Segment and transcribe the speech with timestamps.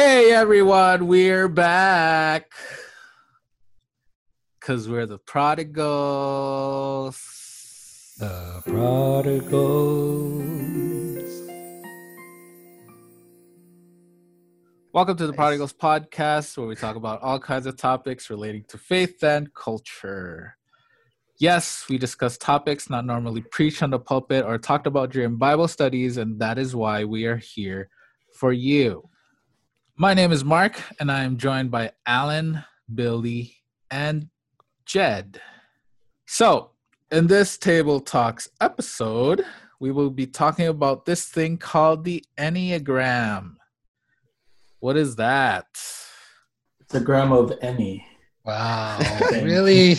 [0.00, 2.52] Hey everyone, we're back.
[4.60, 5.74] Cause we're the prodigals.
[8.16, 9.58] The prodigals.
[14.92, 18.78] Welcome to the Prodigals Podcast, where we talk about all kinds of topics relating to
[18.78, 20.56] faith and culture.
[21.40, 25.66] Yes, we discuss topics not normally preached on the pulpit or talked about during Bible
[25.66, 27.88] studies, and that is why we are here
[28.38, 29.02] for you.
[30.00, 32.62] My name is Mark, and I am joined by Alan,
[32.94, 33.56] Billy,
[33.90, 34.28] and
[34.86, 35.40] Jed.
[36.24, 36.70] So,
[37.10, 39.44] in this Table Talks episode,
[39.80, 43.56] we will be talking about this thing called the Enneagram.
[44.78, 45.66] What is that?
[46.78, 48.06] It's a gram of any.
[48.44, 49.00] Wow.
[49.32, 49.96] really?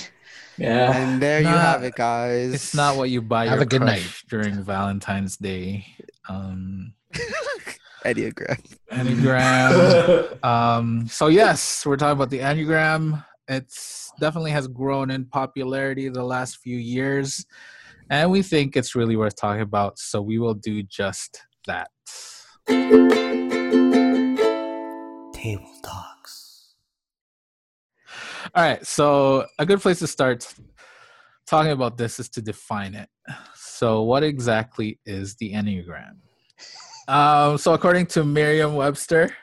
[0.58, 0.96] Yeah.
[0.96, 2.54] And there you have it, guys.
[2.54, 5.88] It's not what you buy Have your a good crush during Valentine's Day.
[6.30, 6.94] Um,
[8.06, 8.78] Enneagram.
[8.92, 10.44] Enneagram.
[10.46, 13.24] um, so yes, we're talking about the Enneagram.
[13.48, 17.46] It's definitely has grown in popularity the last few years,
[18.10, 20.00] and we think it's really worth talking about.
[20.00, 21.90] So we will do just that.
[25.34, 26.76] Table talks.
[28.54, 28.86] All right.
[28.86, 30.54] So a good place to start
[31.48, 33.10] talking about this is to define it.
[33.56, 36.18] So what exactly is the Enneagram?
[37.10, 39.36] Um, so according to Merriam-Webster,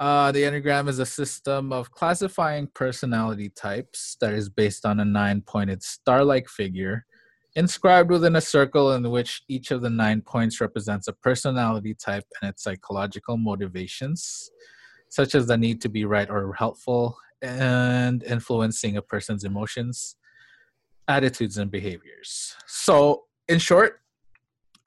[0.00, 5.04] uh, the Enneagram is a system of classifying personality types that is based on a
[5.04, 7.06] nine-pointed star-like figure
[7.54, 12.24] inscribed within a circle in which each of the nine points represents a personality type
[12.42, 14.50] and its psychological motivations,
[15.10, 20.16] such as the need to be right or helpful, and influencing a person's emotions,
[21.06, 22.56] attitudes, and behaviors.
[22.66, 24.00] So, in short,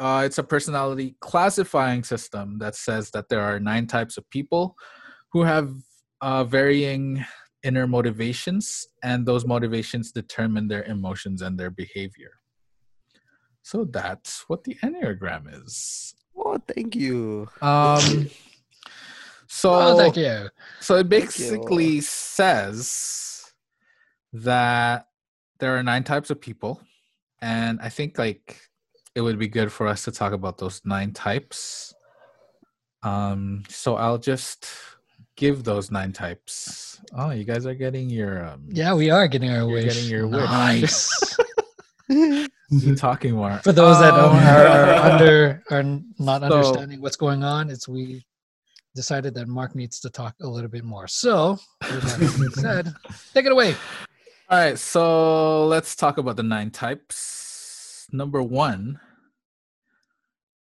[0.01, 4.75] uh, it's a personality classifying system that says that there are nine types of people
[5.31, 5.71] who have
[6.21, 7.23] uh, varying
[7.63, 12.31] inner motivations, and those motivations determine their emotions and their behavior.
[13.61, 16.15] So that's what the Enneagram is.
[16.35, 17.47] Oh, thank you.
[17.61, 18.27] Um,
[19.47, 20.49] so Oh, thank you.
[20.79, 23.53] so it basically says
[24.33, 25.05] that
[25.59, 26.81] there are nine types of people,
[27.39, 28.59] and I think like
[29.15, 31.93] it would be good for us to talk about those nine types.
[33.03, 34.67] Um, so I'll just
[35.35, 36.99] give those nine types.
[37.13, 39.85] Oh, you guys are getting your um, Yeah, we are getting our You're wish.
[39.95, 40.41] getting your wish.
[40.49, 41.37] nice.
[42.09, 43.57] you talking more.
[43.63, 45.83] For those that don't, Um, are, are under are
[46.19, 48.25] not So- understanding what's going on, it's we
[48.95, 51.07] decided that Mark needs to talk a little bit more.
[51.07, 52.93] So, with that being said,
[53.33, 53.75] take it away.
[54.49, 57.47] All right, so let's talk about the nine types.
[58.11, 58.99] Number one,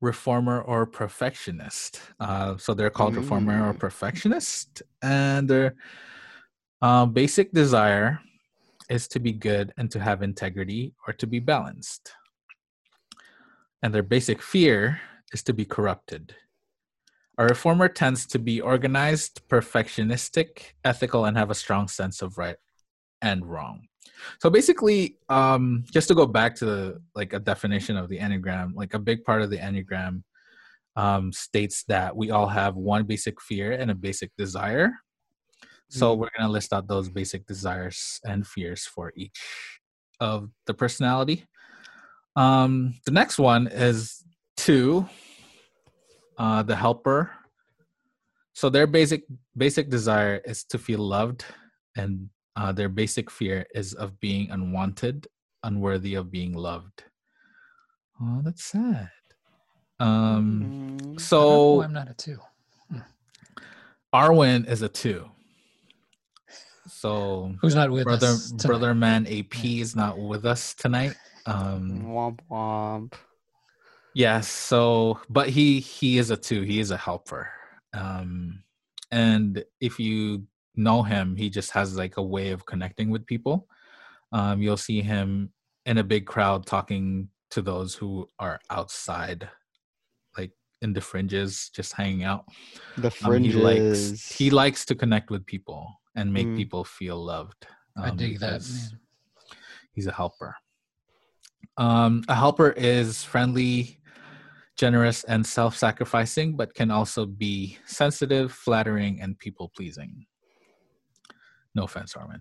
[0.01, 2.01] reformer or perfectionist.
[2.19, 3.79] Uh, so they're called reformer or Mm.
[3.79, 5.75] perfectionist, and their
[6.83, 8.21] uh, basic desire
[8.89, 12.13] is to be good and to have integrity or to be balanced.
[13.83, 15.01] And their basic fear
[15.33, 16.35] is to be corrupted.
[17.39, 22.57] A reformer tends to be organized, perfectionistic, ethical, and have a strong sense of right
[23.23, 23.89] and wrong.
[24.41, 28.95] So basically, um, just to go back to like a definition of the Enneagram, like
[28.95, 30.23] a big part of the Enneagram
[30.97, 34.93] um, states that we all have one basic fear and a basic desire.
[35.89, 36.19] So Mm.
[36.19, 39.41] we're gonna list out those basic desires and fears for each
[40.21, 41.47] of the personality.
[42.37, 44.25] Um, the next one is
[44.57, 45.09] two,
[46.39, 47.31] uh, the helper.
[48.53, 49.25] So their basic
[49.57, 51.45] basic desire is to feel loved
[51.97, 55.27] and uh, their basic fear is of being unwanted,
[55.63, 57.05] unworthy of being loved.
[58.21, 59.11] Oh, that's sad.
[59.99, 62.39] Um, Mm, I so why I'm not a two.
[64.15, 65.31] Arwen is a two.
[66.89, 68.51] So Who's not with brother us?
[68.51, 68.67] tonight?
[68.67, 71.15] brother man AP is not with us tonight.
[71.47, 73.13] Um, womp womp.
[74.15, 74.49] Yes.
[74.49, 76.63] So, but he he is a two.
[76.63, 77.49] He is a helper.
[77.95, 78.65] Um,
[79.11, 80.45] and if you
[80.81, 83.69] know him, he just has like a way of connecting with people.
[84.33, 85.53] Um, you'll see him
[85.87, 89.49] in a big crowd talking to those who are outside,
[90.37, 92.45] like in the fringes, just hanging out.
[92.97, 96.57] The Um, he likes he likes to connect with people and make Mm.
[96.57, 97.67] people feel loved.
[97.97, 98.63] I um, dig that.
[98.63, 99.01] Man.
[99.93, 100.57] He's a helper.
[101.77, 103.99] Um, a helper is friendly,
[104.77, 110.27] generous, and self sacrificing, but can also be sensitive, flattering, and people pleasing.
[111.75, 112.41] No offense, Armin.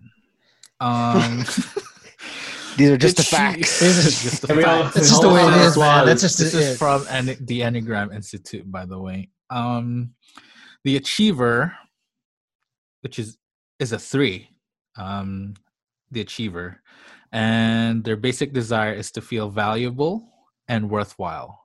[0.80, 1.38] Um,
[2.76, 3.80] These are just the facts.
[3.80, 4.94] This is- just the Can we all- facts.
[4.94, 6.06] That's just the way it is, man.
[6.06, 6.60] That's just This it.
[6.60, 9.28] is from Enne- the Enneagram Institute, by the way.
[9.50, 10.14] Um,
[10.84, 11.76] The achiever,
[13.02, 13.36] which is
[13.78, 14.48] is a three,
[14.96, 15.54] um,
[16.10, 16.80] the achiever,
[17.32, 20.28] and their basic desire is to feel valuable
[20.68, 21.60] and worthwhile,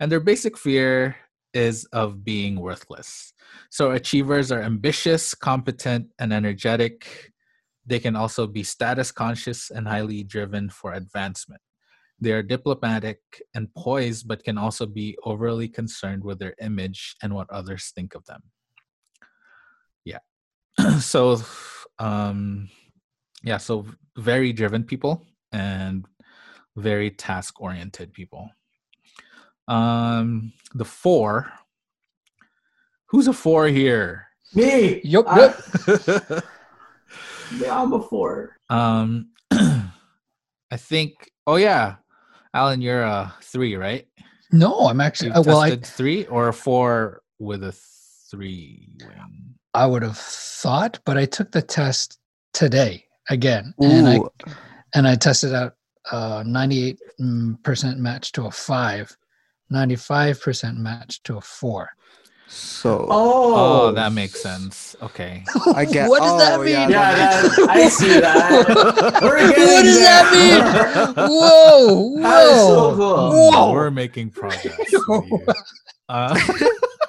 [0.00, 1.16] and their basic fear
[1.54, 3.32] is of being worthless.
[3.70, 7.32] So achievers are ambitious, competent, and energetic.
[7.86, 11.60] They can also be status conscious and highly driven for advancement.
[12.20, 13.18] They are diplomatic
[13.54, 18.14] and poised, but can also be overly concerned with their image and what others think
[18.14, 18.42] of them.
[20.04, 20.20] Yeah.
[21.00, 21.40] so,
[21.98, 22.68] um,
[23.42, 23.86] yeah, so
[24.16, 26.06] very driven people and
[26.76, 28.50] very task oriented people.
[29.68, 31.52] Um, the four.
[33.06, 34.26] Who's a four here?
[34.54, 35.00] Me.
[35.04, 35.54] Yup, I-
[35.86, 36.44] yup.
[37.58, 38.56] Yeah, I'm a four.
[38.70, 41.30] um, I think.
[41.46, 41.96] Oh yeah,
[42.54, 44.06] Alan, you're a three, right?
[44.50, 45.28] No, I'm actually.
[45.28, 47.72] You uh, well, I, tested three or a four with a
[48.30, 49.54] three wing.
[49.74, 52.18] I would have thought, but I took the test
[52.54, 54.20] today again, and I
[54.94, 55.74] and I tested out
[56.10, 59.14] uh, 98 mm, percent match to a five,
[59.70, 61.90] 95 percent match to a four.
[62.46, 63.54] so Oh,
[63.88, 64.94] Oh, that makes sense.
[65.02, 65.44] Okay.
[65.74, 66.08] I get.
[66.08, 66.72] what does that oh, mean?
[66.74, 69.20] Yeah, Yeah, that I see that.
[69.22, 71.26] We're What getting does that there.
[71.28, 72.20] Whoa!
[72.20, 72.96] That is so Whoa!
[72.96, 73.50] cool.
[73.52, 73.72] Whoa.
[73.72, 74.78] We're making progress.
[75.08, 75.48] with.
[76.08, 76.38] Uh,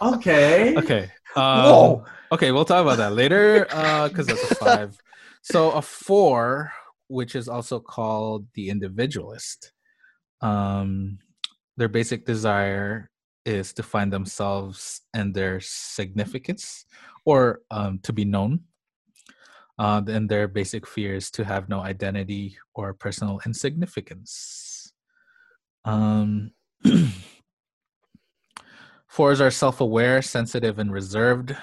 [0.01, 0.75] Okay.
[0.77, 1.03] okay.
[1.35, 2.05] Um, Whoa!
[2.31, 4.97] Okay, we'll talk about that later because that's a five.
[5.41, 6.71] So a four,
[7.07, 9.71] which is also called the individualist,
[10.41, 11.19] um,
[11.77, 13.09] their basic desire
[13.45, 16.85] is to find themselves and their significance,
[17.25, 18.61] or um, to be known.
[19.77, 24.93] Uh, and their basic fear is to have no identity or personal insignificance.
[25.83, 26.51] Um,
[29.07, 31.55] fours are self-aware, sensitive, and reserved.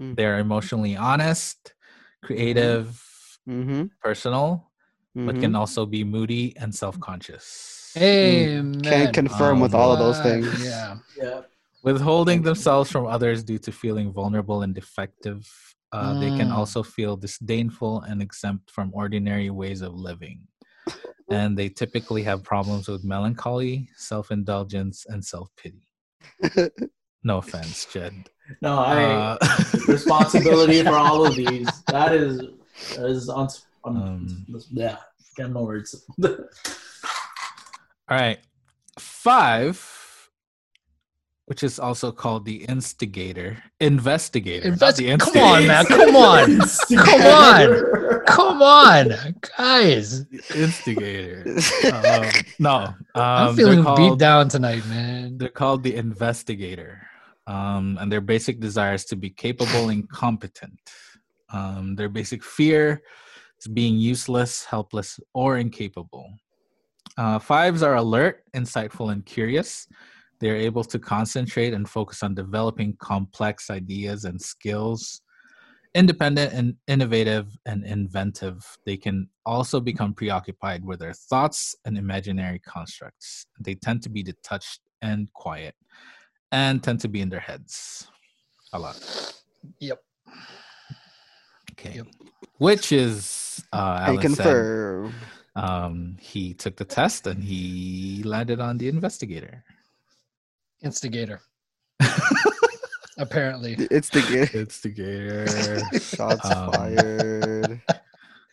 [0.00, 0.16] Mm.
[0.16, 1.74] They're emotionally honest,
[2.22, 3.04] creative,
[3.48, 3.84] Mm-hmm.
[4.02, 4.70] personal,
[5.14, 5.40] but mhm.
[5.40, 7.77] can also be moody and self-conscious.
[7.96, 8.80] Amen.
[8.82, 10.64] Can confirm with all of those things.
[10.64, 10.98] Yeah.
[11.16, 11.40] Yeah.
[11.82, 15.48] Withholding themselves from others due to feeling vulnerable and defective.
[15.92, 16.56] Uh, They can Mm.
[16.58, 20.46] also feel disdainful and exempt from ordinary ways of living.
[21.30, 25.86] And they typically have problems with melancholy, self indulgence, and self pity.
[27.22, 28.14] No offense, Jed.
[28.62, 29.36] No, I Uh,
[29.88, 31.68] responsibility for all of these.
[31.88, 32.38] That is
[32.96, 33.48] that is on.
[33.84, 34.96] on Um, yeah,
[35.36, 35.94] got no words.
[38.10, 38.38] All right.
[38.98, 40.30] Five,
[41.46, 44.68] which is also called the instigator, investigator.
[44.68, 45.84] not Invest- the come on, man.
[45.86, 46.60] Come on.
[46.98, 48.24] Come on.
[48.26, 50.26] Come on, guys.
[50.54, 51.44] Instigator.
[51.92, 52.74] um, no.
[52.74, 55.38] Um, I'm feeling called, beat down tonight, man.
[55.38, 57.06] They're called the investigator.
[57.46, 60.78] Um, and their basic desire is to be capable and competent.
[61.50, 63.02] Um, their basic fear
[63.58, 66.30] is being useless, helpless, or incapable.
[67.18, 69.88] Uh, fives are alert, insightful, and curious.
[70.38, 75.20] They're able to concentrate and focus on developing complex ideas and skills.
[75.96, 82.60] Independent and innovative and inventive, they can also become preoccupied with their thoughts and imaginary
[82.60, 83.46] constructs.
[83.58, 85.74] They tend to be detached and quiet
[86.52, 88.06] and tend to be in their heads
[88.72, 89.34] a lot.
[89.80, 89.98] Yep.
[91.72, 91.96] Okay.
[91.96, 92.06] Yep.
[92.58, 95.14] Which is, uh, I Alan said, confirm.
[95.58, 99.64] Um, he took the test and he landed on the investigator.
[100.82, 101.40] Instigator.
[103.18, 103.74] Apparently.
[103.90, 104.48] It's the game.
[104.62, 105.46] Instigator.
[105.98, 107.82] Shots Um, fired.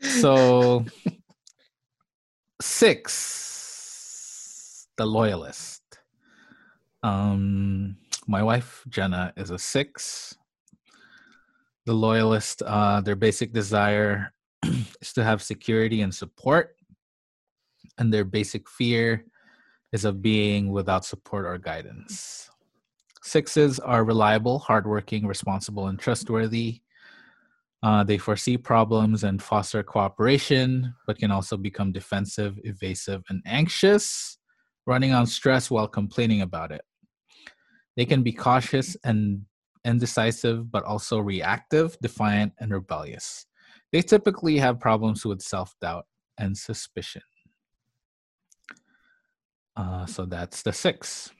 [0.01, 0.85] so,
[2.61, 5.81] six, the loyalist.
[7.03, 7.97] Um,
[8.27, 10.35] my wife Jenna is a six.
[11.85, 14.33] The loyalist, uh, their basic desire
[15.01, 16.75] is to have security and support,
[17.97, 19.25] and their basic fear
[19.91, 22.49] is of being without support or guidance.
[23.23, 26.81] Sixes are reliable, hardworking, responsible, and trustworthy.
[27.81, 34.37] Uh, they foresee problems and foster cooperation, but can also become defensive, evasive, and anxious,
[34.85, 36.81] running on stress while complaining about it.
[37.95, 39.45] They can be cautious and
[39.85, 43.45] indecisive, but also reactive, defiant, and rebellious.
[43.91, 46.05] They typically have problems with self doubt
[46.37, 47.21] and suspicion.
[49.75, 51.31] Uh, so that's the six.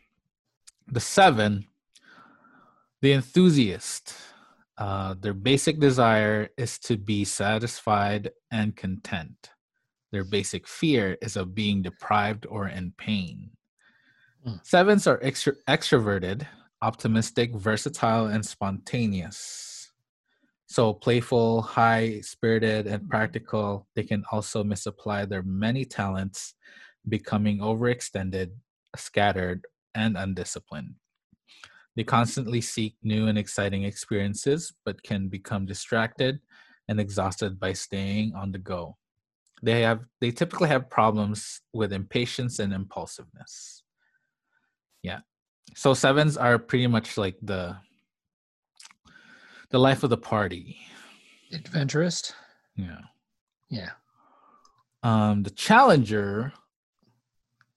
[0.88, 1.65] The seven,
[3.01, 4.13] the enthusiast.
[4.77, 9.51] Uh, their basic desire is to be satisfied and content.
[10.12, 13.51] Their basic fear is of being deprived or in pain.
[14.44, 14.56] Hmm.
[14.63, 16.46] Sevens are extro- extroverted,
[16.82, 19.92] optimistic, versatile, and spontaneous.
[20.68, 26.54] So playful, high spirited, and practical, they can also misapply their many talents,
[27.08, 28.52] becoming overextended,
[28.96, 30.96] scattered, and undisciplined.
[31.96, 36.40] They constantly seek new and exciting experiences, but can become distracted
[36.90, 38.98] and exhausted by staying on the go.
[39.64, 43.84] They have they typically have problems with impatience and impulsiveness.
[45.02, 45.20] Yeah.
[45.76, 47.78] So sevens are pretty much like the
[49.70, 50.78] the life of the party.
[51.54, 52.34] Adventurous.
[52.76, 53.02] Yeah.
[53.70, 53.92] Yeah.
[55.02, 56.52] Um the challenger,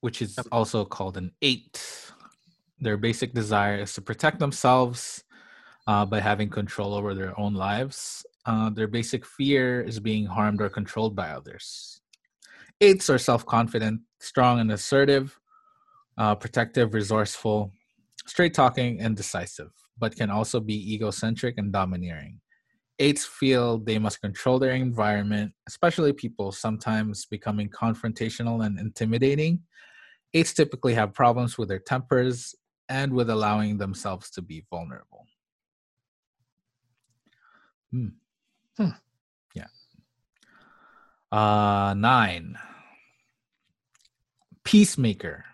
[0.01, 1.81] which is also called an eight,
[2.79, 5.23] their basic desire is to protect themselves
[5.87, 8.25] uh, by having control over their own lives.
[8.45, 12.01] Uh, their basic fear is being harmed or controlled by others.
[12.81, 15.37] Eights are self confident, strong and assertive,
[16.17, 17.71] uh, protective, resourceful,
[18.25, 22.39] straight talking, and decisive, but can also be egocentric and domineering.
[22.99, 29.61] Eights feel they must control their environment, especially people, sometimes becoming confrontational and intimidating.
[30.33, 32.55] Eights typically have problems with their tempers
[32.87, 35.25] and with allowing themselves to be vulnerable.
[37.91, 38.07] Hmm.
[38.77, 38.89] Hmm.
[39.55, 39.67] Yeah.
[41.31, 42.57] Uh, nine.
[44.63, 45.45] Peacemaker.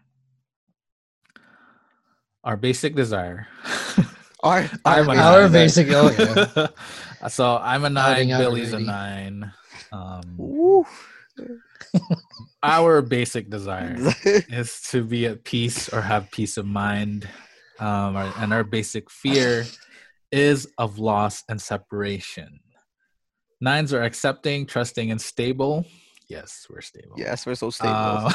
[2.44, 3.48] Our basic desire.
[4.44, 5.52] Our, I'm a our, nine.
[5.52, 5.88] Basic.
[5.90, 6.68] Oh yeah.
[7.30, 8.28] so I'm a nine.
[8.28, 9.52] Billy's a nine.
[9.92, 10.86] Um, Woo.
[12.64, 17.28] our basic desire is to be at peace or have peace of mind.
[17.80, 19.66] Um, and our basic fear
[20.32, 22.60] is of loss and separation.
[23.62, 25.86] Nines are accepting, trusting, and stable.
[26.28, 27.16] Yes, we're stable.
[27.18, 27.94] yes, we're so stable.
[27.94, 28.32] Uh,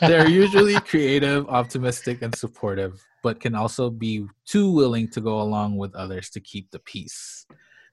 [0.00, 5.76] they're usually creative, optimistic, and supportive, but can also be too willing to go along
[5.76, 7.46] with others to keep the peace.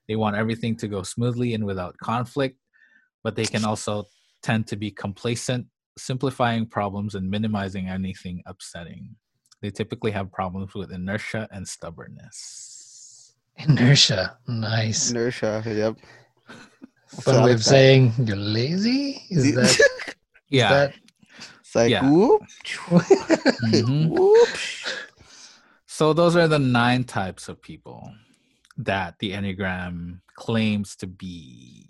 [0.08, 2.58] They want everything to go smoothly and without conflict,
[3.24, 4.06] but they can also
[4.42, 5.66] tend to be complacent,
[5.98, 9.16] simplifying problems and minimizing anything upsetting.
[9.62, 13.34] They typically have problems with inertia and stubbornness.
[13.58, 14.38] Inertia.
[14.48, 15.12] Nice.
[15.12, 15.64] Inertia.
[15.66, 15.98] Yep.
[17.22, 19.22] Fun way of saying you're lazy.
[19.30, 19.66] Is that?
[19.70, 19.80] Is
[20.50, 20.70] Yeah.
[20.74, 20.94] that
[21.62, 22.10] It's like Yeah.
[22.10, 22.42] whoop,
[22.82, 24.10] Mhm.
[24.18, 24.50] whoop.
[25.86, 28.12] So those are the nine types of people
[28.78, 31.90] that the Enneagram claims to be.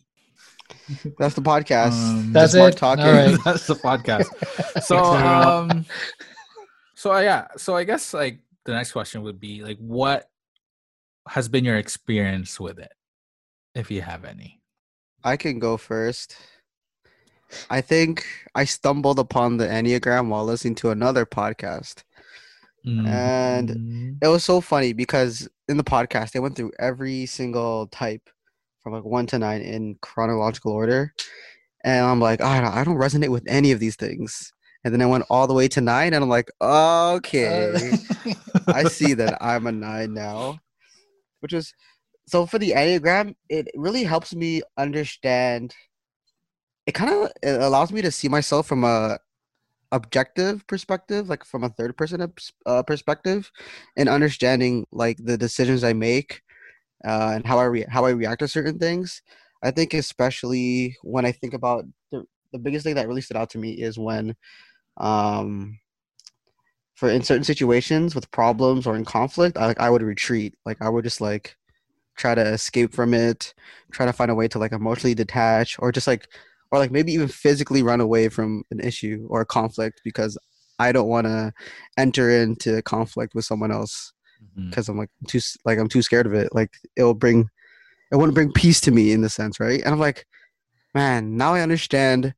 [1.18, 1.92] That's the podcast.
[1.92, 2.78] Um, That's Smart it.
[2.78, 3.06] talking.
[3.06, 3.38] All right.
[3.46, 4.28] That's the podcast.
[4.84, 5.86] So um
[6.96, 10.30] so uh, yeah, so I guess like the next question would be like what
[11.28, 12.92] has been your experience with it
[13.76, 14.62] if you have any.
[15.24, 16.36] I can go first.
[17.70, 18.26] I think
[18.56, 22.04] I stumbled upon the Enneagram while listening to another podcast.
[22.86, 24.18] And Mhm.
[24.22, 28.30] It was so funny because in the podcast they went through every single type
[28.84, 31.14] from like one to nine in chronological order.
[31.84, 34.54] And I'm like, I don't, I don't resonate with any of these things.
[34.84, 37.94] And then I went all the way to nine, and I'm like, okay,
[38.68, 40.60] I see that I'm a nine now,
[41.40, 41.74] which is
[42.28, 45.74] so for the Enneagram, it really helps me understand.
[46.86, 49.20] It kind of it allows me to see myself from a
[49.94, 52.34] objective perspective, like from a third person
[52.66, 53.52] uh, perspective,
[53.96, 56.42] and understanding like the decisions I make
[57.06, 59.22] uh, and how I re- how I react to certain things.
[59.64, 63.50] I think especially when I think about the the biggest thing that really stood out
[63.52, 64.36] to me is when
[64.98, 65.80] um
[66.96, 70.78] for in certain situations with problems or in conflict I, like I would retreat like
[70.82, 71.56] I would just like
[72.18, 73.54] try to escape from it
[73.92, 76.28] try to find a way to like emotionally detach or just like
[76.72, 80.38] or like maybe even physically run away from an issue or a conflict because
[80.80, 81.54] I don't want to
[81.98, 84.13] enter into conflict with someone else
[84.58, 84.70] Mhm.
[84.70, 86.54] because I'm like too like I'm too scared of it.
[86.54, 87.50] Like it'll bring,
[88.12, 89.82] it wouldn't bring peace to me in the sense, right?
[89.84, 90.26] And I'm like,
[90.94, 92.34] man, now I understand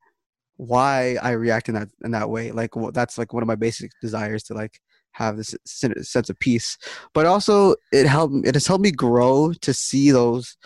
[0.58, 2.52] why I react in that in that way.
[2.52, 4.80] Like wh- that's like one of my basic desires to like
[5.12, 6.78] have this sense of peace.
[7.14, 8.36] But also, it helped.
[8.48, 10.58] It has helped me grow to see those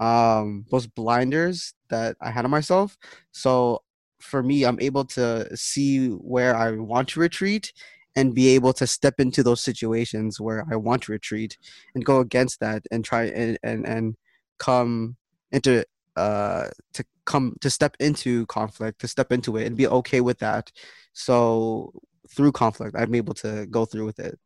[0.00, 2.96] um those blinders that I had on myself.
[3.32, 3.82] So
[4.20, 7.72] for me, I'm able to see where I want to retreat
[8.16, 11.58] and be able to step into those situations where I want to retreat
[11.94, 14.16] and go against that and try and and, and
[14.58, 15.16] come
[15.52, 15.84] into
[16.16, 20.38] uh to come to step into conflict to step into it and be okay with
[20.38, 20.70] that.
[21.12, 21.92] So
[22.30, 24.38] through conflict i'm able to go through with it.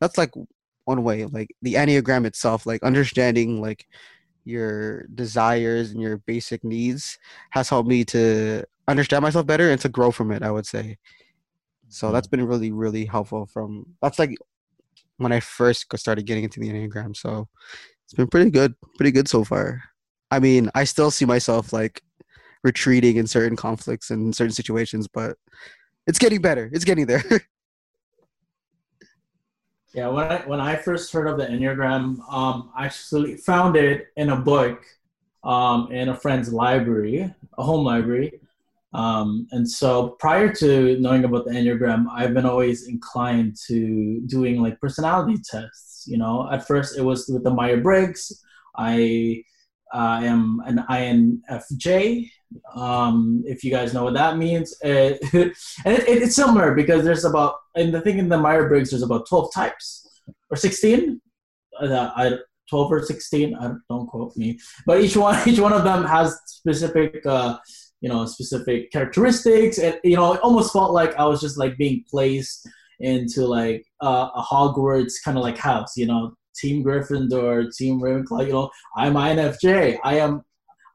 [0.00, 0.30] That's like
[0.84, 3.86] one way like the enneagram itself like understanding like
[4.44, 7.18] your desires and your basic needs
[7.50, 10.96] has helped me to understand myself better and to grow from it i would say
[11.88, 14.36] so that's been really really helpful from that's like
[15.18, 17.14] when I first started getting into the Enneagram.
[17.16, 17.48] So
[18.04, 19.82] it's been pretty good, pretty good so far.
[20.30, 22.02] I mean, I still see myself like
[22.64, 25.36] retreating in certain conflicts and certain situations, but
[26.06, 26.70] it's getting better.
[26.72, 27.24] It's getting there.
[29.94, 34.08] Yeah, when I when I first heard of the Enneagram, um, I actually found it
[34.16, 34.84] in a book,
[35.42, 38.38] um, in a friend's library, a home library.
[38.98, 44.60] Um, and so prior to knowing about the Enneagram, I've been always inclined to doing
[44.60, 46.04] like personality tests.
[46.08, 48.44] You know, at first it was with the Myers Briggs.
[48.76, 49.44] I
[49.94, 52.28] uh, am an INFJ.
[52.74, 55.52] Um, if you guys know what that means, uh, and
[55.86, 59.02] it, it, it's similar because there's about, and the thing in the Myers Briggs, there's
[59.02, 60.08] about 12 types
[60.50, 61.20] or 16.
[61.80, 62.38] Uh, I,
[62.68, 66.04] 12 or 16, I don't, don't quote me, but each one, each one of them
[66.04, 67.58] has specific, uh,
[68.00, 69.78] you know, specific characteristics.
[69.78, 72.68] And, you know, it almost felt like I was just like being placed
[73.00, 78.46] into like uh, a Hogwarts kind of like house, you know, Team Gryffindor, Team Ravenclaw,
[78.46, 80.42] you know, I'm INFJ, I am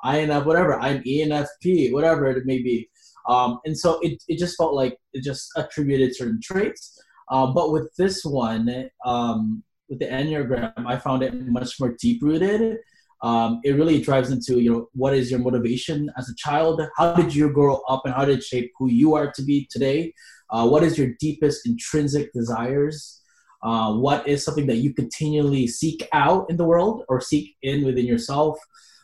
[0.05, 2.89] INF, whatever, I'm ENFP, whatever it may be.
[3.29, 6.99] Um, and so it, it just felt like it just attributed certain traits.
[7.29, 12.21] Uh, but with this one, um, with the Enneagram, I found it much more deep
[12.21, 12.77] rooted.
[13.23, 16.81] Um, it really drives into you know what is your motivation as a child?
[16.97, 19.67] How did you grow up, and how did it shape who you are to be
[19.71, 20.13] today?
[20.49, 23.21] Uh, what is your deepest intrinsic desires?
[23.63, 27.85] Uh, what is something that you continually seek out in the world or seek in
[27.85, 28.59] within yourself?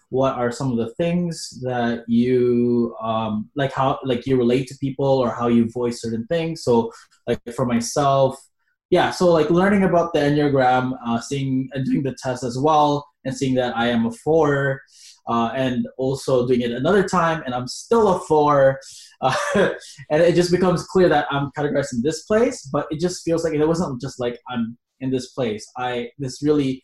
[0.09, 3.71] What are some of the things that you um, like?
[3.71, 6.63] How like you relate to people or how you voice certain things?
[6.63, 6.91] So
[7.25, 8.37] like for myself,
[8.89, 9.11] yeah.
[9.11, 13.35] So like learning about the enneagram, uh, seeing and doing the test as well, and
[13.35, 14.81] seeing that I am a four.
[15.27, 18.79] Uh, and also doing it another time, and I'm still a four.
[19.21, 19.35] Uh,
[20.09, 23.43] and it just becomes clear that I'm categorized in this place, but it just feels
[23.43, 25.69] like it wasn't just like I'm in this place.
[25.75, 26.81] I this really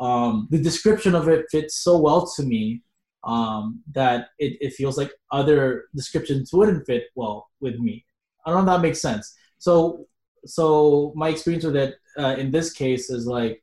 [0.00, 2.82] um, the description of it fits so well to me
[3.24, 8.04] um, that it, it feels like other descriptions wouldn't fit well with me.
[8.44, 9.34] I don't know if that makes sense.
[9.58, 10.06] So
[10.44, 13.62] so my experience with it uh, in this case is like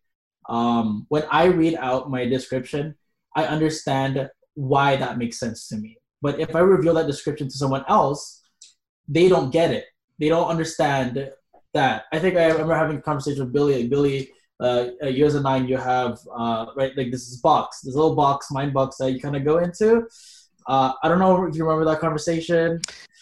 [0.49, 2.95] um, when I read out my description,
[3.35, 5.97] I understand why that makes sense to me.
[6.21, 8.41] But if I reveal that description to someone else,
[9.07, 9.85] they don't get it.
[10.19, 11.31] They don't understand
[11.73, 12.05] that.
[12.11, 13.81] I think I remember having a conversation with Billy.
[13.81, 14.29] Like, Billy,
[14.59, 18.15] uh, uh, years of nine, you have uh, right like this is box, this little
[18.15, 20.07] box, mind box that you kind of go into.
[20.67, 22.79] Uh, I don't know if you remember that conversation.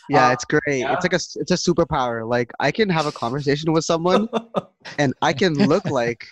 [0.09, 0.79] Yeah, Uh, it's great.
[0.79, 0.93] yeah.
[0.93, 2.27] It's like a s- it's a superpower.
[2.27, 4.27] Like I can have a conversation with someone
[4.99, 6.27] and I can look like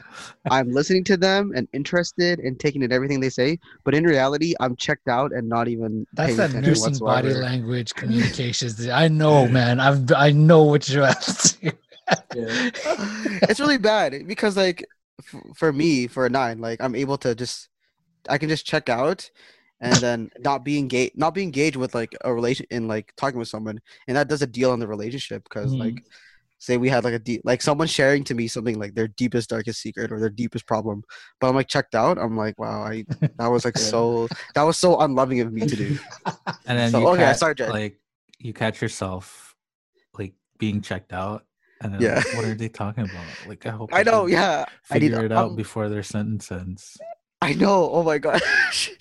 [0.50, 4.54] I'm listening to them and interested and taking in everything they say, but in reality,
[4.60, 8.88] I'm checked out and not even That's paying that attention nursing body language communications.
[8.88, 9.80] I know, man.
[9.80, 11.72] I've I know what you're after.
[12.34, 12.70] Yeah.
[13.50, 14.84] it's really bad because like
[15.20, 17.70] f- for me for a nine like i'm able to just
[18.30, 19.30] i can just check out
[19.82, 23.40] and then not being engaged not be engaged with like a relation in like talking
[23.40, 25.80] with someone and that does a deal on the relationship because Mhm.
[25.80, 26.04] like
[26.62, 29.50] say we had like a deep like someone sharing to me something like their deepest
[29.50, 31.02] darkest secret or their deepest problem
[31.40, 33.06] but i'm like checked out i'm like wow i
[33.38, 35.98] that was like so that was so unloving of me to do
[36.68, 38.00] And then So, you okay, catch, sorry, like
[38.38, 39.56] you catch yourself
[40.14, 41.46] like being checked out,
[41.82, 42.16] and then Yeah.
[42.16, 43.46] like, what are they talking about?
[43.48, 46.52] Like I hope i know yeah I need- figure it out um, before their sentence
[46.52, 46.98] ends.
[47.42, 48.92] i know oh my gosh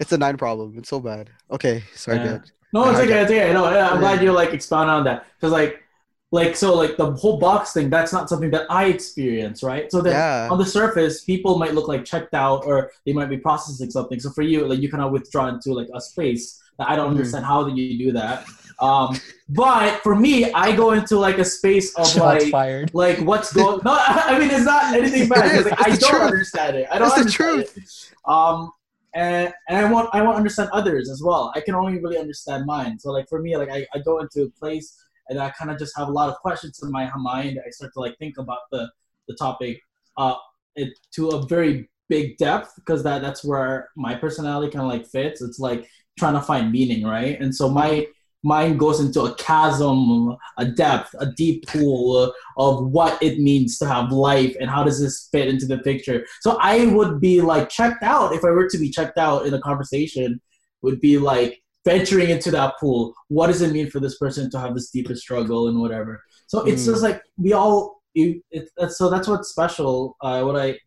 [0.00, 2.24] it's a nine problem it's so bad okay sorry Yeah.
[2.24, 2.42] Jed.
[2.72, 3.20] No, it's I okay.
[3.22, 3.52] It's okay.
[3.52, 4.26] No, I'm glad Yeah.
[4.26, 5.82] you like expound on that because like,
[6.30, 7.90] like so like the whole box thing.
[7.90, 9.90] That's not something that I experience, right?
[9.90, 13.28] So that yeah on the surface, people might look like checked out or they might
[13.28, 14.20] be processing something.
[14.20, 17.08] So for you, like you kind of withdraw into like a space that I don't
[17.08, 17.16] Mhm.
[17.18, 18.44] understand how do you do that.
[18.88, 22.94] Um, but for me, I go into like a space of Shots like fired.
[22.94, 23.80] like what's going.
[23.84, 25.46] No, I mean it's not anything bad.
[25.46, 25.62] It is.
[25.66, 26.22] 'cause, like, It's I the don't truth.
[26.30, 26.86] understand it.
[26.92, 28.10] I don't It's the understand it.
[28.36, 28.70] Um,
[29.14, 31.52] and and I want I want to understand others as well.
[31.54, 32.98] I can only really understand mine.
[32.98, 34.96] So like for me, like I, I go into a place
[35.28, 37.58] and I kind of just have a lot of questions in my mind.
[37.64, 38.90] I start to like think about the
[39.28, 39.80] the topic
[40.16, 40.34] uh
[40.76, 45.06] it to a very big depth because that that's where my personality kind of like
[45.06, 45.42] fits.
[45.42, 47.40] It's like trying to find meaning, right?
[47.40, 48.06] And so my
[48.42, 53.86] mind goes into a chasm, a depth, a deep pool of what it means to
[53.86, 56.24] have life and how does this fit into the picture.
[56.40, 59.54] So I would be like checked out if I were to be checked out in
[59.54, 60.40] a conversation.
[60.82, 63.12] Would be like venturing into that pool.
[63.28, 66.22] What does it mean for this person to have this deepest struggle and whatever?
[66.46, 66.86] So it's Mm.
[66.86, 68.00] just like we all.
[68.14, 70.16] You, it, that's, so that's what's special.
[70.20, 70.78] Uh, what I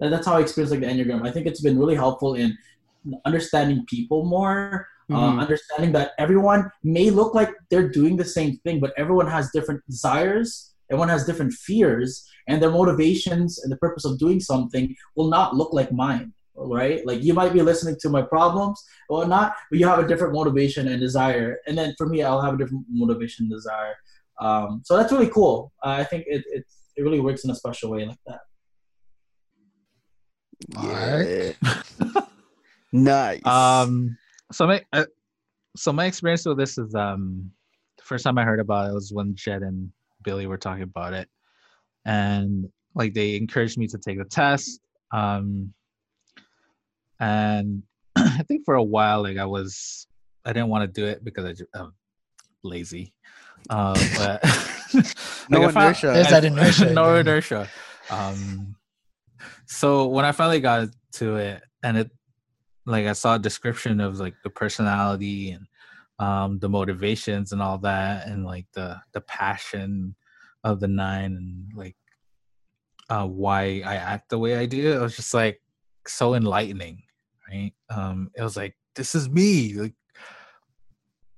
[0.00, 1.26] that's how I experience like the enneagram.
[1.26, 2.56] I think it's been really helpful in
[3.24, 5.40] understanding people more uh, Mhm.
[5.44, 9.80] understanding that everyone may look like they're doing the same thing, but everyone has different
[9.94, 10.48] desires.
[10.90, 12.10] everyone has different fears
[12.48, 14.84] and their motivations and the purpose of doing something
[15.16, 18.76] will not look like mine right like you might be listening to my problems
[19.08, 22.42] or not but you have a different motivation and desire and then for me i'll
[22.46, 23.94] have a different motivation and desire
[24.46, 26.64] um, so that's really cool uh, i think it, it
[26.96, 28.42] it really works in a special way like that
[30.82, 31.52] Yeah.
[32.92, 33.46] nice.
[33.46, 34.16] Um,
[34.52, 35.06] so my uh,
[35.76, 37.50] so my experience with this is um,
[37.96, 39.90] the first time I heard about it was when Jed and
[40.22, 41.28] Billy were talking about it,
[42.04, 44.80] and like they encouraged me to take the test.
[45.12, 45.72] Um,
[47.20, 47.82] and
[48.16, 50.06] I think for a while, like I was,
[50.44, 51.92] I didn't want to do it because I ju- I'm
[52.62, 53.14] lazy.
[53.70, 54.42] Uh, but
[55.48, 56.18] No like, I found- inertia.
[56.20, 57.68] Is that inertia no inertia.
[58.10, 58.74] Um,
[59.66, 62.10] so when I finally got to it, and it,
[62.86, 65.66] like I saw a description of like the personality and
[66.18, 70.14] um, the motivations and all that, and like the the passion
[70.64, 71.96] of the nine, and like
[73.08, 74.92] uh, why I act the way I do.
[74.92, 75.60] It was just like
[76.06, 77.02] so enlightening,
[77.50, 77.72] right?
[77.90, 79.94] Um, it was like this is me, like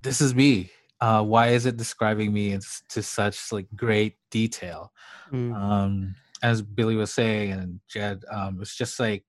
[0.03, 0.71] this is me.
[1.01, 4.93] Uh, why is it describing me in, to such like great detail?
[5.33, 5.55] Mm.
[5.55, 9.25] um as billy was saying and jed um it's just like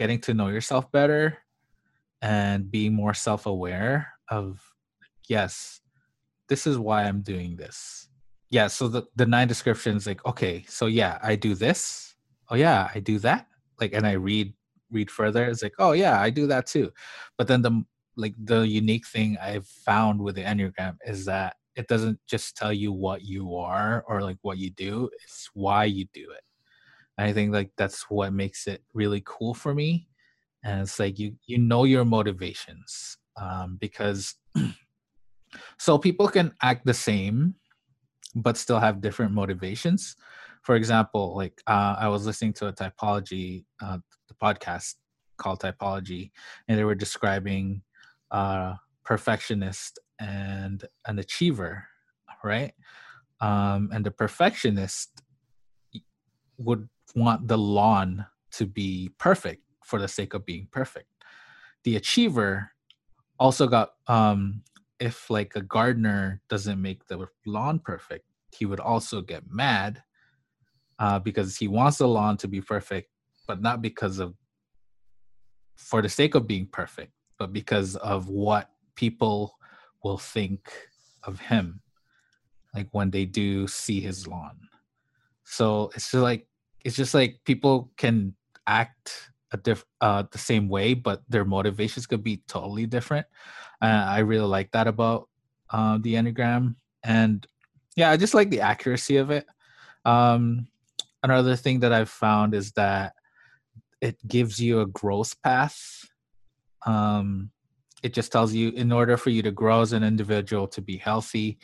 [0.00, 1.36] getting to know yourself better
[2.22, 4.58] and being more self-aware of
[5.28, 5.82] yes
[6.48, 8.08] this is why i'm doing this.
[8.48, 12.14] Yeah so the, the nine descriptions like okay so yeah i do this.
[12.48, 13.46] Oh yeah i do that.
[13.78, 14.54] Like and i read
[14.90, 15.44] read further.
[15.44, 16.90] It's like oh yeah i do that too.
[17.36, 17.84] But then the
[18.16, 22.72] like the unique thing i've found with the enneagram is that it doesn't just tell
[22.72, 25.10] you what you are or like what you do.
[25.22, 26.42] It's why you do it
[27.22, 30.06] i think like that's what makes it really cool for me
[30.64, 34.34] and it's like you you know your motivations um because
[35.78, 37.54] so people can act the same
[38.34, 40.16] but still have different motivations.
[40.62, 44.96] For example like uh, i was listening to a typology uh, the podcast
[45.38, 46.30] called typology
[46.68, 47.82] and they were describing
[48.30, 51.84] uh perfectionist and an achiever
[52.44, 52.72] right?
[53.40, 55.22] Um and the perfectionist
[56.58, 61.08] would want the lawn to be perfect for the sake of being perfect.
[61.84, 62.70] The achiever
[63.38, 64.62] also got um
[64.98, 70.02] if like a gardener doesn't make the lawn perfect he would also get mad
[70.98, 73.08] uh, because he wants the lawn to be perfect
[73.48, 74.34] but not because of
[75.76, 79.54] for the sake of being perfect but because of what people
[80.04, 80.70] will think
[81.24, 81.80] of him
[82.74, 84.56] like when they do see his lawn.
[85.44, 86.46] So it's just like
[86.84, 88.34] it's just like people can
[88.66, 93.26] act a diff uh the same way but their motivations could be totally different
[93.82, 95.28] uh, i really like that about
[95.70, 97.46] uh, the enneagram and
[97.96, 99.46] yeah i just like the accuracy of it.
[100.04, 100.66] Um
[101.22, 103.12] another thing that i've found is that
[104.00, 106.08] it gives you a growth path.
[106.86, 107.50] Um
[108.02, 110.96] it just tells you in order for you to grow as an individual to be
[110.96, 111.58] healthy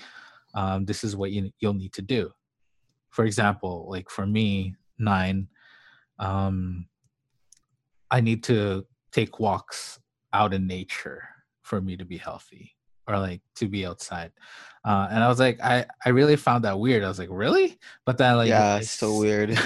[0.55, 2.31] um, this is what you, you'll need to do.
[3.11, 5.49] For example like for me nine
[6.19, 6.87] um,
[8.11, 9.99] i need to take walks
[10.33, 11.23] out in nature
[11.63, 12.75] for me to be healthy
[13.09, 14.33] or like to be outside
[14.85, 17.79] uh, and i was like i i really found that weird i was like really
[18.05, 19.59] but then like yeah, it's so weird.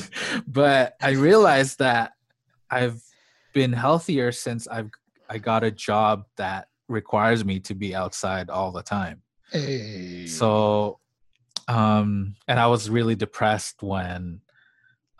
[0.46, 2.12] but i realized that
[2.70, 3.02] i've
[3.54, 4.90] been healthier since i've
[5.28, 10.26] i got a job that requires me to be outside all the time Hey.
[10.26, 10.98] so
[11.66, 14.40] um and i was really depressed when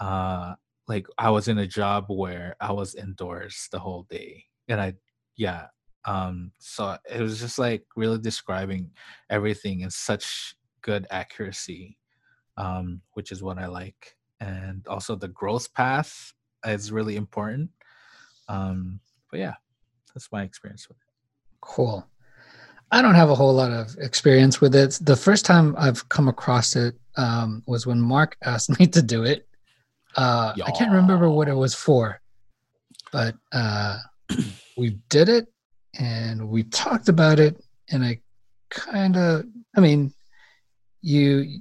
[0.01, 0.55] uh
[0.87, 4.93] like i was in a job where i was indoors the whole day and i
[5.37, 5.67] yeah
[6.05, 8.91] um so it was just like really describing
[9.31, 11.99] everything in such good accuracy
[12.57, 16.33] um which is what i like and also the growth path
[16.65, 17.71] is really important
[18.49, 19.55] um but yeah
[20.15, 21.09] that's my experience with it
[21.61, 22.07] Cool.
[22.91, 24.99] I don't have a whole lot of experience with it.
[25.03, 29.25] The first time I've come across it um, was when Mark asked me to do
[29.25, 29.48] it.
[30.19, 32.21] Uh, I can't remember what it was for,
[33.13, 33.99] but uh,
[34.77, 35.47] we did it
[35.97, 37.57] and we talked about it.
[37.93, 38.21] And I
[38.69, 39.45] kind of,
[39.77, 40.13] I mean,
[41.03, 41.61] you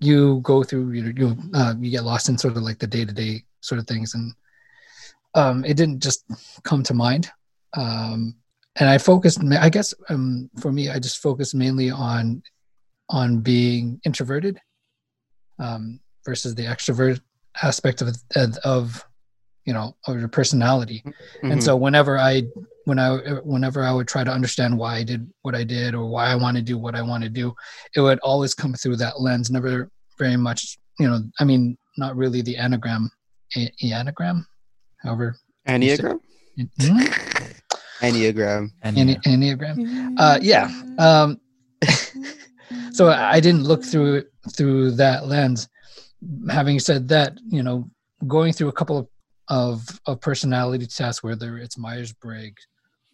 [0.00, 3.04] you go through you you uh, you get lost in sort of like the day
[3.04, 4.34] to day sort of things, and
[5.36, 6.24] um, it didn't just
[6.64, 7.30] come to mind.
[7.76, 8.34] Um,
[8.76, 12.42] and I focused, I guess um, for me, I just focused mainly on
[13.10, 14.58] on being introverted
[15.60, 17.20] um, versus the extrovert
[17.62, 19.04] aspect of of, of
[19.64, 21.02] you know of your personality.
[21.42, 21.62] And Mhm.
[21.62, 22.44] so whenever I
[22.84, 26.06] when I whenever I would try to understand why I did what I did or
[26.06, 27.54] why I want to do what I want to do,
[27.96, 29.50] it would always come through that lens.
[29.50, 29.88] Never
[30.18, 33.10] very much, you know, I mean, not really the anagram,
[33.56, 34.46] a- anagram,
[34.98, 35.36] however.
[35.68, 36.18] Enneagram.
[36.80, 36.98] Hmm?
[38.00, 38.70] Enneagram.
[38.84, 40.14] Enne- Enneagram.
[40.18, 40.68] Uh, yeah.
[40.98, 41.40] Um,
[42.92, 44.24] so I didn't look through
[44.56, 45.68] through that lens.
[46.50, 47.90] Having said that, you know,
[48.26, 49.08] going through a couple of
[49.48, 52.66] of, of personality tests, whether it's Myers Briggs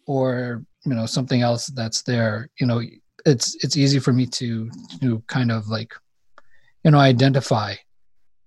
[0.05, 2.81] or you know something else that's there, you know,
[3.25, 4.69] it's it's easy for me to
[5.01, 5.93] to kind of like,
[6.83, 7.75] you know, identify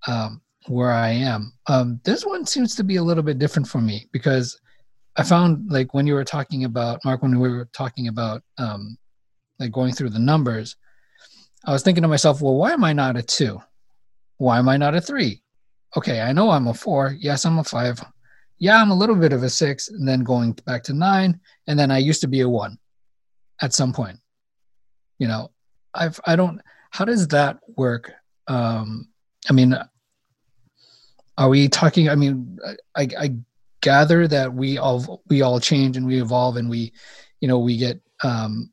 [0.06, 1.52] um, where I am.
[1.66, 4.58] Um, this one seems to be a little bit different for me because
[5.16, 8.96] I found like when you were talking about Mark, when we were talking about um,
[9.58, 10.76] like going through the numbers,
[11.66, 13.60] I was thinking to myself, well, why am I not a two?
[14.42, 15.40] Why am I not a three?
[15.96, 17.14] Okay, I know I'm a four.
[17.20, 18.02] Yes, I'm a five.
[18.58, 21.78] Yeah, I'm a little bit of a six, and then going back to nine, and
[21.78, 22.76] then I used to be a one
[23.60, 24.18] at some point.
[25.20, 25.52] You know,
[25.94, 26.60] I've I don't.
[26.90, 28.10] How does that work?
[28.48, 29.06] Um,
[29.48, 29.76] I mean,
[31.38, 32.08] are we talking?
[32.08, 32.58] I mean,
[32.96, 33.36] I, I
[33.80, 36.92] gather that we all we all change and we evolve and we,
[37.40, 38.71] you know, we get um,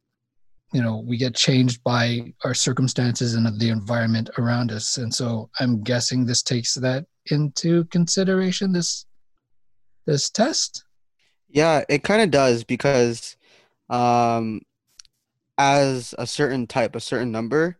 [0.74, 5.50] you know we get changed by our circumstances and the environment around us and so
[5.60, 9.06] i'm guessing this takes that into consideration this
[10.06, 10.84] this test
[11.50, 13.38] Yeah, it kind of does because
[13.90, 14.62] um
[15.58, 17.78] as a certain type, a certain number,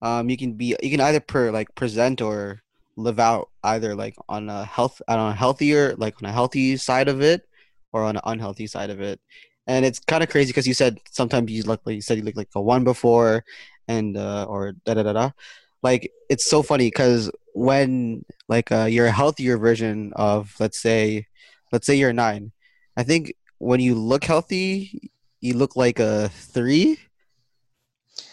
[0.00, 2.62] um you can be you can either per like present or
[2.96, 7.08] live out either like on a health on a healthier like on a healthy side
[7.08, 7.48] of it
[7.92, 9.20] or on an unhealthy side of it.
[9.66, 12.24] And it's kind of crazy because you said sometimes you look like you said you
[12.24, 13.44] look like a one before
[13.88, 15.30] and uh or da da da da.
[15.82, 21.26] Like it's so funny because when like uh you're a healthier version of let's say
[21.70, 22.52] let's say you're a nine
[22.96, 26.98] I think when you look healthy, you look like a three,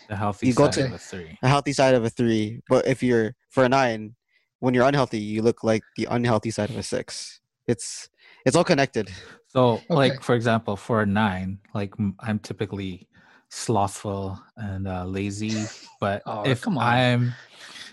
[0.10, 1.38] The healthy You go side to- of a three.
[1.44, 2.62] a healthy side of a three.
[2.68, 4.15] But if you're for a nine,
[4.60, 7.39] when you're unhealthy, you look like the unhealthy side of a six.
[7.68, 8.10] It's
[8.46, 9.10] it's all connected.
[9.50, 9.96] So, Okay.
[9.96, 13.08] like for example, for a nine, like I'm typically
[13.50, 15.68] slothful and uh, lazy.
[16.00, 16.86] But Oh, if come on.
[16.88, 17.34] I'm,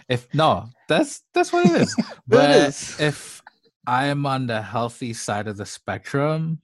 [0.09, 1.97] if no, that's that's what it is.
[2.29, 2.97] but is.
[3.01, 3.43] if
[3.87, 6.61] I am on the healthy side of the spectrum,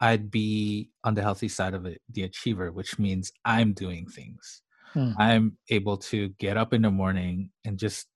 [0.00, 4.60] I'd be on the healthy side of it, the achiever, which means I'm doing things.
[4.92, 5.12] Hmm.
[5.16, 8.06] I'm able to get up in the morning and just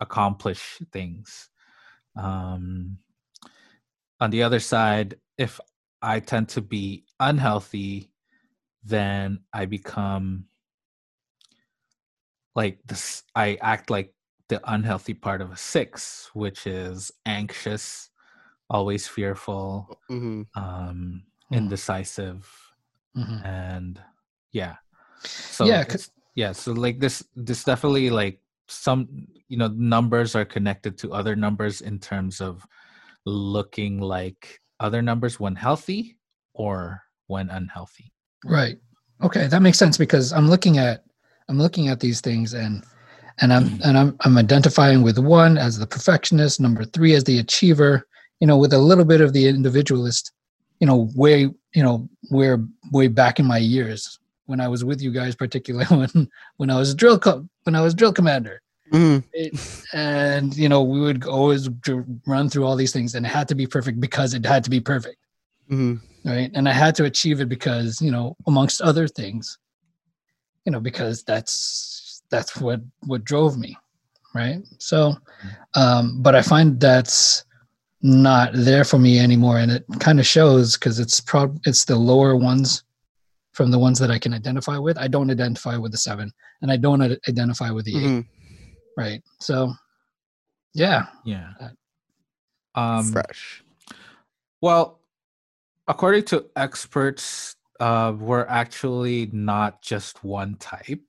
[0.00, 1.48] accomplish things.
[2.16, 2.98] Um,
[4.20, 5.58] on the other side, if
[6.02, 8.12] I tend to be unhealthy,
[8.84, 10.46] then I become
[12.54, 13.22] like this.
[13.34, 14.12] I act like
[14.48, 18.10] the unhealthy part of a six, which is anxious,
[18.68, 21.56] always fearful, hmm um, Hmm.
[21.56, 22.46] indecisive,
[23.16, 23.44] Mhm.
[23.44, 24.00] and
[24.52, 24.76] yeah.
[25.50, 25.96] So Yeah, yeah,
[26.34, 26.52] yeah.
[26.52, 31.80] So like this, this definitely like some you know numbers are connected to other numbers
[31.80, 32.66] in terms of
[33.26, 36.16] looking like other numbers when healthy
[36.54, 38.12] or when unhealthy.
[38.44, 38.78] Right.
[39.22, 41.04] Okay, that makes sense because I'm looking at
[41.48, 42.84] I'm looking at these things and
[43.38, 43.80] and I'm mm.
[43.84, 48.06] and I'm I'm identifying with one as the perfectionist, number three as the achiever,
[48.40, 50.32] you know, with a little bit of the individualist,
[50.80, 55.00] you know, way you know, where way back in my years when I was with
[55.00, 58.62] you guys, particularly when when I was drill co- when I was drill commander.
[58.90, 61.68] Hmm It, and you know, we would always
[62.26, 64.70] run through all these things and it had to be perfect because it had to
[64.70, 65.16] be perfect.
[65.68, 66.50] Hmm right?
[66.54, 69.58] And i had to achieve it because you know amongst other things
[70.64, 73.76] you know because that's that's what what drove me
[74.34, 74.60] right?
[74.78, 75.16] So
[75.74, 77.44] um but i find that's
[78.02, 81.96] not there for me anymore and it kind of shows because it's prob it's the
[81.96, 82.84] lower ones
[83.52, 84.96] from the ones that i can identify with.
[84.96, 88.06] I don't identify with the seven and i don't identify with the eight.
[88.08, 88.20] Hmm
[89.00, 89.72] right so
[90.74, 91.52] yeah Yeah.
[92.74, 93.64] Um, Fresh.
[94.60, 95.00] Well,
[95.88, 101.02] according to experts, uh, we're actually not just one type.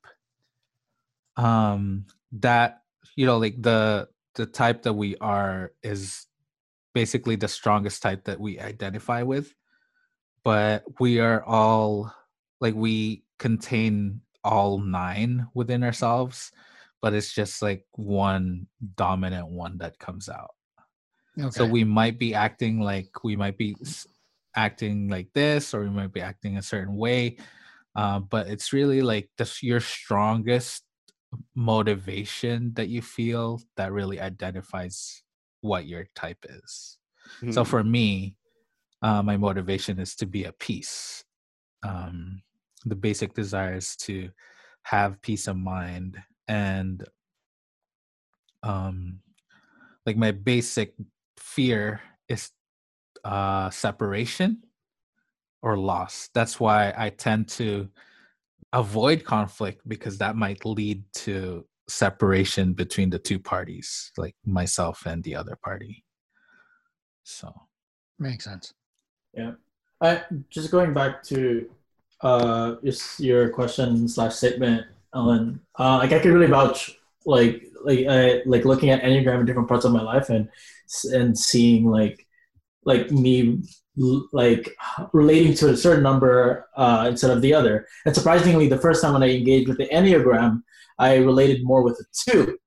[1.37, 2.81] Um, that
[3.15, 6.27] you know, like the the type that we are is
[6.93, 9.53] basically the strongest type that we identify with,
[10.43, 12.13] but we are all
[12.59, 16.51] like we contain all nine within ourselves,
[17.01, 20.51] but it's just like one dominant one that comes out.
[21.39, 21.49] Okay.
[21.53, 23.75] so we might be acting like we might be
[24.55, 27.37] acting like this or we might be acting a certain way
[27.95, 30.83] uh, but it's really like this your strongest
[31.55, 35.23] motivation that you feel that really identifies
[35.61, 36.97] what your type is.
[37.49, 37.65] So Mhm.
[37.65, 38.35] for me
[39.01, 41.23] uh, my motivation is to be at peace.
[41.83, 42.43] Um,
[42.85, 44.31] the basic desire is to
[44.83, 47.03] have peace of mind and
[48.63, 49.19] um
[50.05, 50.93] like my basic
[51.37, 52.51] fear is
[53.23, 54.63] uh separation
[55.61, 56.29] or loss.
[56.33, 57.89] That's why I tend to
[58.73, 65.23] avoid conflict because that might lead to separation between the two parties, like myself and
[65.23, 66.03] the other party.
[67.23, 67.53] So
[68.17, 68.73] makes sense.
[69.33, 69.53] Yeah.
[69.99, 71.69] I just going back to
[72.21, 75.59] uh just your question slash statement, Ellen.
[75.77, 76.91] Uh like I could really vouch
[77.25, 80.49] like like I like looking at Enneagram in different parts of my life and
[81.13, 82.25] and seeing like
[82.85, 83.61] like me
[84.31, 84.73] like
[85.13, 87.87] relating to a certain number uh, instead of the other.
[88.05, 90.61] And surprisingly, the first time when I engaged with the Enneagram,
[90.97, 92.57] I related more with a two.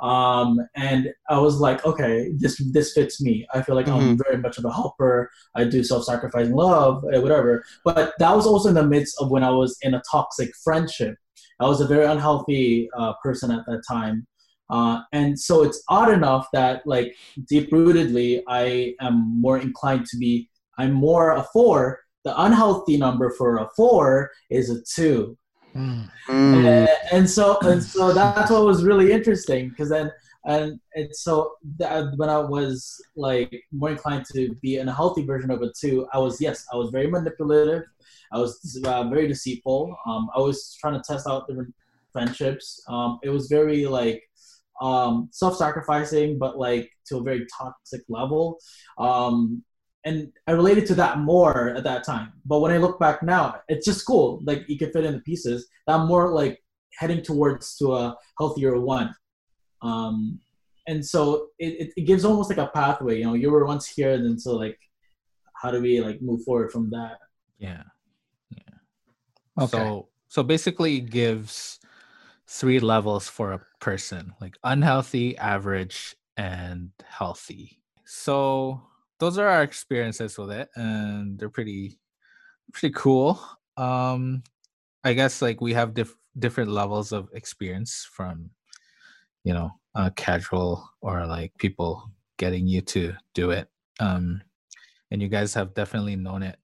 [0.00, 3.46] Um, and I was like, okay, this this fits me.
[3.54, 4.10] I feel like mm-hmm.
[4.10, 5.30] I'm very much of a helper.
[5.54, 7.64] I do self-sacrificing love, eh, whatever.
[7.82, 11.16] But that was also in the midst of when I was in a toxic friendship.
[11.60, 14.26] I was a very unhealthy uh, person at that time.
[14.68, 17.14] Uh, and so it's odd enough that like
[17.48, 22.00] deep rootedly, I am more inclined to be, I'm more a four.
[22.24, 25.38] The unhealthy number for a four is a two.
[25.74, 26.10] Mm.
[26.28, 30.10] And, and, so and so that's what was really interesting because then
[30.46, 35.24] and and so that, when I was like more inclined to be in a healthy
[35.24, 37.82] version of a two, I was yes, I was very manipulative.
[38.32, 39.96] I was uh, very deceitful.
[40.06, 41.74] Um, I was trying to test out different
[42.12, 42.82] friendships.
[42.88, 44.22] Um, it was very like
[44.80, 48.58] um, self-sacrificing, but like to a very toxic level.
[48.98, 49.62] Um,
[50.04, 52.32] and I related to that more at that time.
[52.44, 54.40] But when I look back now, it's just cool.
[54.44, 55.68] Like you can fit in the pieces.
[55.88, 56.62] I'm more like
[56.98, 59.14] heading towards to a healthier one.
[59.82, 60.40] Um,
[60.86, 63.18] and so it, it, gives almost like a pathway.
[63.18, 64.78] You know, you were once here, and then so like,
[65.60, 67.18] how do we like move forward from that?
[67.58, 67.82] Yeah.
[69.58, 69.70] Okay.
[69.70, 71.80] So so basically, it gives
[72.46, 77.80] three levels for a person like unhealthy, average, and healthy.
[78.04, 78.82] So
[79.18, 81.98] those are our experiences with it, and they're pretty
[82.72, 83.40] pretty cool.
[83.76, 84.42] Um,
[85.04, 88.50] I guess like we have diff- different levels of experience from
[89.44, 94.42] you know uh, casual or like people getting you to do it um
[95.10, 96.58] and you guys have definitely known it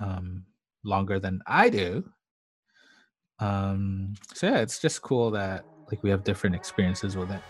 [0.00, 0.44] um
[0.84, 2.04] longer than i do
[3.40, 7.40] um so yeah it's just cool that like we have different experiences with it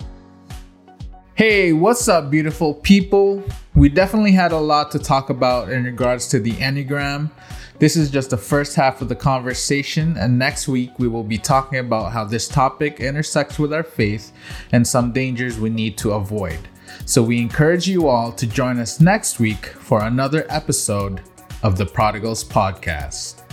[1.38, 3.44] Hey, what's up, beautiful people?
[3.77, 7.31] We definitely had a lot to talk about in regards to the Enneagram.
[7.79, 11.38] This is just the first half of the conversation, and next week we will be
[11.38, 14.33] talking about how this topic intersects with our faith
[14.72, 16.59] and some dangers we need to avoid.
[17.05, 21.20] So we encourage you all to join us next week for another episode
[21.62, 23.47] of the Prodigals Podcast.